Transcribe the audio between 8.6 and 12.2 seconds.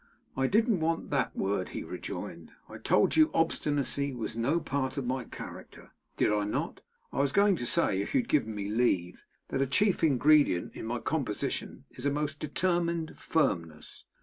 leave, that a chief ingredient in my composition is a